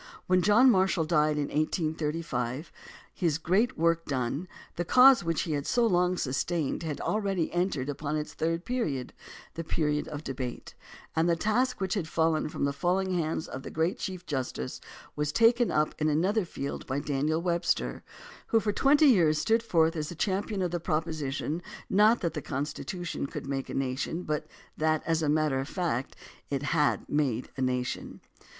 When 0.25 0.41
John 0.41 0.71
Marshall 0.71 1.05
died 1.05 1.37
in 1.37 1.49
1835, 1.49 2.71
his 3.13 3.37
great 3.37 3.77
work 3.77 4.03
done, 4.07 4.47
the 4.75 4.83
cause 4.83 5.23
which 5.23 5.41
he 5.43 5.51
had 5.51 5.67
so 5.67 5.85
long 5.85 6.17
sustained 6.17 6.81
had 6.81 6.99
already 6.99 7.53
entered 7.53 7.87
upon 7.87 8.15
its 8.17 8.33
third 8.33 8.65
period— 8.65 9.13
the 9.53 9.63
period 9.63 10.07
of 10.07 10.23
debate— 10.23 10.73
and 11.15 11.29
the 11.29 11.35
task 11.35 11.79
which 11.79 11.93
had 11.93 12.07
fallen 12.07 12.49
from 12.49 12.65
the 12.65 12.73
failing 12.73 13.13
hands 13.15 13.47
of 13.47 13.61
the 13.61 13.69
great 13.69 13.99
chief 13.99 14.25
justice 14.25 14.81
was 15.15 15.31
taken 15.31 15.69
up 15.69 15.93
in 15.99 16.07
another 16.09 16.45
field 16.45 16.87
by 16.87 16.99
Daniel 16.99 17.39
Webster, 17.39 18.01
who 18.47 18.59
for 18.59 18.71
twenty 18.73 19.05
years 19.05 19.37
stood 19.37 19.61
forth 19.61 19.95
as 19.95 20.09
the 20.09 20.15
champion 20.15 20.63
of 20.63 20.71
the 20.71 20.79
proposition 20.79 21.61
not 21.91 22.21
that 22.21 22.33
the 22.33 22.41
Constitution 22.41 23.27
could 23.27 23.45
make 23.45 23.69
a 23.69 23.75
nation 23.75 24.23
but 24.23 24.47
that, 24.75 25.03
as 25.05 25.21
a 25.21 25.29
matter 25.29 25.59
of 25.59 25.69
fact, 25.69 26.15
it 26.49 26.63
had 26.73 27.07
made 27.07 27.49
a 27.55 27.61
nation. 27.61 28.19